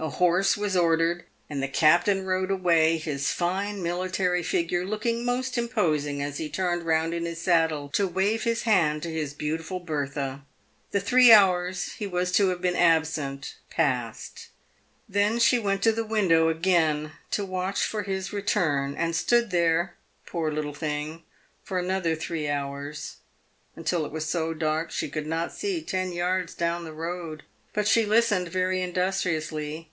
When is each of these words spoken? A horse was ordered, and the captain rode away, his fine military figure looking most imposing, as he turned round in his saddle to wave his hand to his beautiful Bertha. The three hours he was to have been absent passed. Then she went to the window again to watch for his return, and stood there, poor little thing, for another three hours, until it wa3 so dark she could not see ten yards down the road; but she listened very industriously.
A 0.00 0.10
horse 0.10 0.56
was 0.56 0.76
ordered, 0.76 1.24
and 1.50 1.60
the 1.60 1.66
captain 1.66 2.24
rode 2.24 2.52
away, 2.52 2.98
his 2.98 3.32
fine 3.32 3.82
military 3.82 4.44
figure 4.44 4.84
looking 4.84 5.24
most 5.24 5.58
imposing, 5.58 6.22
as 6.22 6.38
he 6.38 6.48
turned 6.48 6.86
round 6.86 7.12
in 7.12 7.24
his 7.24 7.40
saddle 7.42 7.88
to 7.94 8.06
wave 8.06 8.44
his 8.44 8.62
hand 8.62 9.02
to 9.02 9.12
his 9.12 9.34
beautiful 9.34 9.80
Bertha. 9.80 10.42
The 10.92 11.00
three 11.00 11.32
hours 11.32 11.94
he 11.94 12.06
was 12.06 12.30
to 12.34 12.50
have 12.50 12.62
been 12.62 12.76
absent 12.76 13.56
passed. 13.70 14.50
Then 15.08 15.40
she 15.40 15.58
went 15.58 15.82
to 15.82 15.90
the 15.92 16.04
window 16.04 16.48
again 16.48 17.10
to 17.32 17.44
watch 17.44 17.82
for 17.84 18.04
his 18.04 18.32
return, 18.32 18.94
and 18.94 19.16
stood 19.16 19.50
there, 19.50 19.96
poor 20.26 20.52
little 20.52 20.74
thing, 20.74 21.24
for 21.64 21.76
another 21.80 22.14
three 22.14 22.48
hours, 22.48 23.16
until 23.74 24.06
it 24.06 24.12
wa3 24.12 24.22
so 24.22 24.54
dark 24.54 24.92
she 24.92 25.10
could 25.10 25.26
not 25.26 25.52
see 25.52 25.82
ten 25.82 26.12
yards 26.12 26.54
down 26.54 26.84
the 26.84 26.92
road; 26.92 27.42
but 27.74 27.86
she 27.86 28.04
listened 28.04 28.48
very 28.48 28.80
industriously. 28.82 29.88